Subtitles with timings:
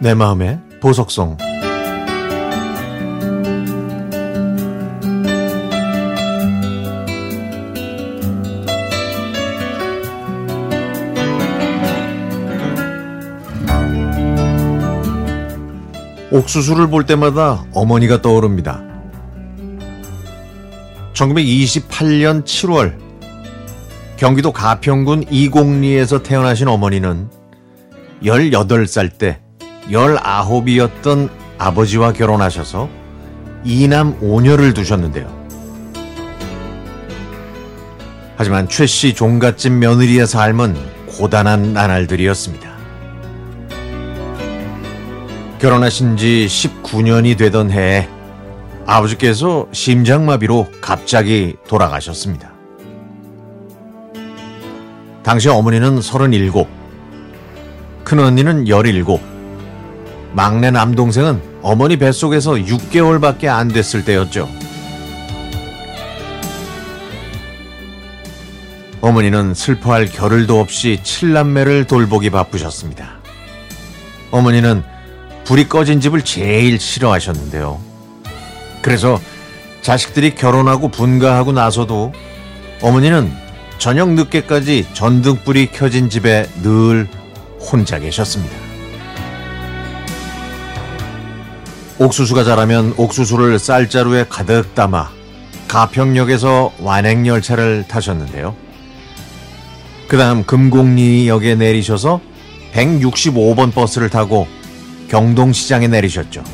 [0.00, 1.36] 내 마음의 보석성
[16.30, 18.80] 옥수수를 볼 때마다 어머니가 떠오릅니다.
[21.14, 22.96] 1928년 7월
[24.16, 27.28] 경기도 가평군 이곡리에서 태어나신 어머니는
[28.22, 29.40] 18살 때
[29.90, 32.88] 19이었던 아버지와 결혼하셔서
[33.64, 35.36] 이남 5녀를 두셨는데요.
[38.36, 42.68] 하지만 최씨 종갓집 며느리의 삶은 고단한 나날들이었습니다.
[45.58, 48.08] 결혼하신 지 19년이 되던 해에
[48.86, 52.52] 아버지께서 심장마비로 갑자기 돌아가셨습니다.
[55.24, 56.52] 당시 어머니는 37,
[58.04, 59.04] 큰언니는 17,
[60.32, 64.48] 막내 남동생은 어머니 뱃속에서 6개월밖에 안 됐을 때였죠.
[69.00, 73.18] 어머니는 슬퍼할 겨를도 없이 칠남매를 돌보기 바쁘셨습니다.
[74.30, 74.82] 어머니는
[75.44, 77.80] 불이 꺼진 집을 제일 싫어하셨는데요.
[78.82, 79.20] 그래서
[79.82, 82.12] 자식들이 결혼하고 분가하고 나서도
[82.82, 83.32] 어머니는
[83.78, 87.08] 저녁 늦게까지 전등불이 켜진 집에 늘
[87.60, 88.67] 혼자 계셨습니다.
[91.98, 95.10] 옥수수가 자라면 옥수수를 쌀자루에 가득 담아
[95.66, 98.54] 가평역에서 완행열차를 타셨는데요.
[100.06, 102.20] 그 다음 금곡리역에 내리셔서
[102.72, 104.46] 165번 버스를 타고
[105.08, 106.44] 경동시장에 내리셨죠.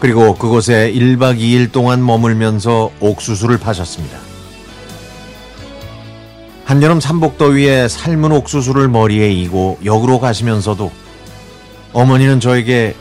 [0.00, 4.18] 그리고 그곳에 1박 2일 동안 머물면서 옥수수를 파셨습니다.
[6.64, 10.90] 한여름 삼복더위에 삶은 옥수수를 머리에 이고 역으로 가시면서도
[11.92, 12.94] 어머니는 저에게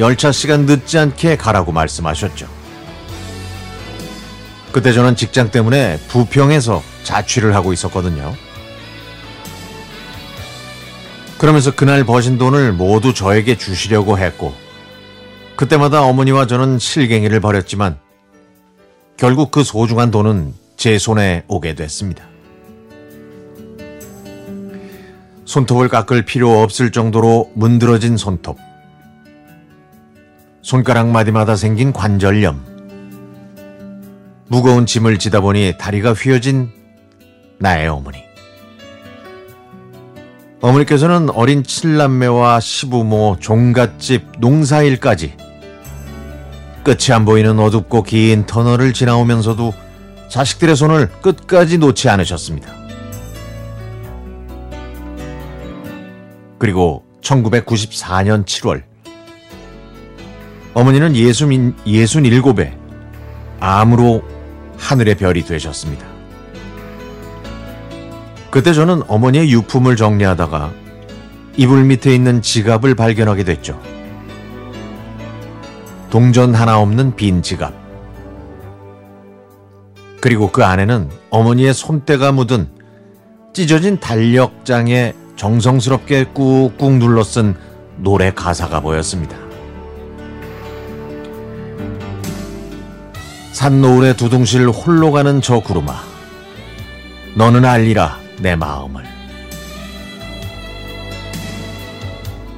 [0.00, 2.48] 열차 시간 늦지 않게 가라고 말씀하셨죠.
[4.72, 8.34] 그때 저는 직장 때문에 부평에서 자취를 하고 있었거든요.
[11.36, 14.54] 그러면서 그날 버신 돈을 모두 저에게 주시려고 했고,
[15.56, 17.98] 그때마다 어머니와 저는 실갱이를 벌였지만,
[19.18, 22.24] 결국 그 소중한 돈은 제 손에 오게 됐습니다.
[25.44, 28.69] 손톱을 깎을 필요 없을 정도로 문드러진 손톱.
[30.62, 32.64] 손가락 마디마다 생긴 관절염.
[34.48, 36.70] 무거운 짐을 지다 보니 다리가 휘어진
[37.58, 38.18] 나의 어머니.
[40.60, 45.34] 어머니께서는 어린 칠남매와 시부모, 종갓집, 농사일까지
[46.84, 49.72] 끝이 안 보이는 어둡고 긴 터널을 지나오면서도
[50.28, 52.72] 자식들의 손을 끝까지 놓지 않으셨습니다.
[56.58, 58.89] 그리고 1994년 7월
[60.74, 62.72] 어머니는 예수민, 67에
[63.58, 64.22] 암으로
[64.78, 66.06] 하늘의 별이 되셨습니다.
[68.50, 70.72] 그때 저는 어머니의 유품을 정리하다가
[71.56, 73.80] 이불 밑에 있는 지갑을 발견하게 됐죠.
[76.08, 77.72] 동전 하나 없는 빈 지갑.
[80.20, 82.68] 그리고 그 안에는 어머니의 손때가 묻은
[83.52, 87.54] 찢어진 달력장에 정성스럽게 꾹꾹 눌러 쓴
[87.96, 89.49] 노래 가사가 보였습니다.
[93.60, 95.94] 산노을에 두둥실 홀로 가는 저 구름아
[97.34, 99.04] 너는 알리라 내 마음을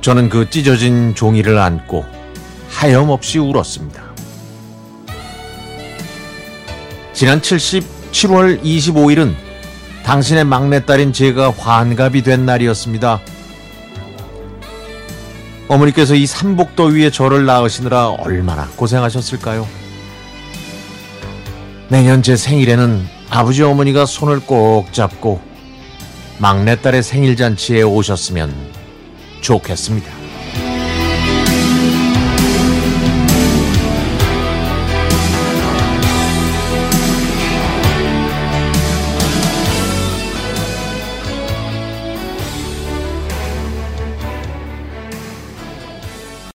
[0.00, 2.04] 저는 그 찢어진 종이를 안고
[2.70, 4.02] 하염없이 울었습니다.
[7.12, 9.36] 지난 77월 25일은
[10.02, 13.20] 당신의 막내딸인 제가 환갑이 된 날이었습니다.
[15.68, 19.87] 어머니께서 이 삼복더위에 저를 낳으시느라 얼마나 고생하셨을까요?
[21.90, 25.40] 내년 제 생일에는 아버지 어머니가 손을 꼭 잡고
[26.38, 28.54] 막내딸의 생일 잔치에 오셨으면
[29.40, 30.27] 좋겠습니다.